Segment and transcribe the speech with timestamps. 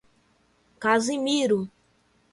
[0.81, 1.59] Casimiro